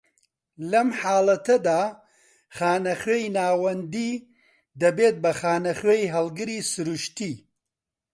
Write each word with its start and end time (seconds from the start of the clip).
لەم 0.71 0.89
حاڵەتەدا، 0.99 1.81
خانە 2.55 2.93
خوێی 3.01 3.25
ناوەندی 3.37 4.13
دەبێت 4.81 5.15
بە 5.23 5.31
خانی 5.39 5.75
خوێی 5.79 6.11
هەڵگری 6.15 6.59
سروشتی 6.71 7.33